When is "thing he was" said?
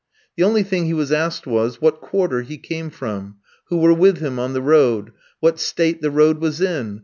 0.63-1.11